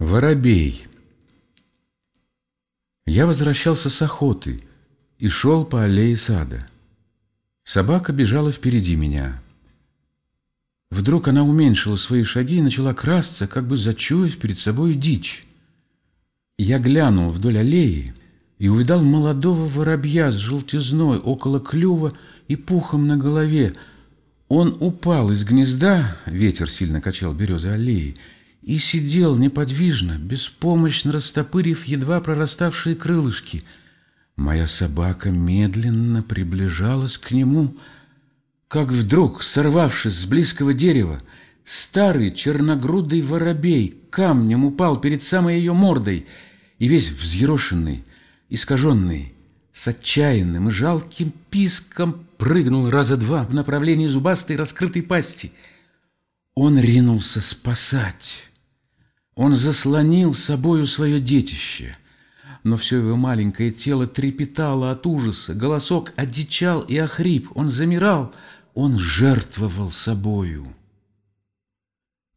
[0.00, 0.86] Воробей
[3.06, 4.60] Я возвращался с охоты
[5.18, 6.66] и шел по аллее сада.
[7.62, 9.40] Собака бежала впереди меня.
[10.90, 15.46] Вдруг она уменьшила свои шаги и начала красться, как бы зачуяв перед собой дичь.
[16.58, 18.14] Я глянул вдоль аллеи
[18.58, 22.12] и увидал молодого воробья с желтизной около клюва
[22.48, 23.74] и пухом на голове.
[24.48, 28.16] Он упал из гнезда, ветер сильно качал березы аллеи,
[28.64, 33.62] и сидел неподвижно, беспомощно растопырив едва прораставшие крылышки.
[34.36, 37.76] Моя собака медленно приближалась к нему,
[38.68, 41.20] как вдруг, сорвавшись с близкого дерева,
[41.62, 46.26] старый черногрудый воробей камнем упал перед самой ее мордой
[46.78, 48.04] и весь взъерошенный,
[48.48, 49.34] искаженный,
[49.72, 55.52] с отчаянным и жалким писком прыгнул раза два в направлении зубастой раскрытой пасти.
[56.54, 58.50] Он ринулся спасать.
[59.34, 61.96] Он заслонил собою свое детище,
[62.62, 68.32] но все его маленькое тело трепетало от ужаса, голосок одичал и охрип, он замирал,
[68.74, 70.74] он жертвовал собою.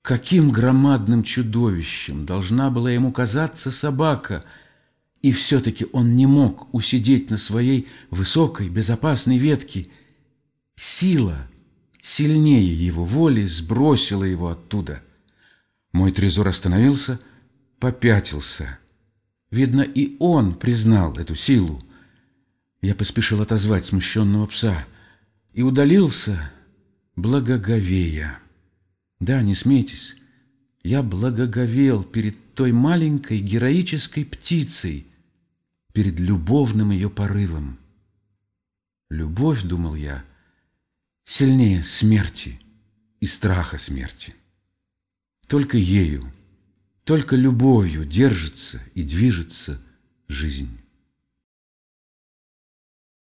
[0.00, 4.44] Каким громадным чудовищем должна была ему казаться собака,
[5.20, 9.88] и все-таки он не мог усидеть на своей высокой безопасной ветке.
[10.76, 11.48] Сила,
[12.00, 15.02] сильнее его воли, сбросила его оттуда.
[15.96, 17.18] Мой трезор остановился,
[17.78, 18.78] попятился.
[19.50, 21.80] Видно, и он признал эту силу.
[22.82, 24.86] Я поспешил отозвать смущенного пса
[25.54, 26.52] и удалился,
[27.16, 28.38] благоговея.
[29.20, 30.16] Да, не смейтесь,
[30.82, 35.06] я благоговел перед той маленькой героической птицей,
[35.94, 37.78] перед любовным ее порывом.
[39.08, 40.22] Любовь, думал я,
[41.24, 42.60] сильнее смерти
[43.18, 44.34] и страха смерти.
[45.48, 46.24] Только ею,
[47.04, 49.80] только любовью держится и движется
[50.28, 50.80] жизнь.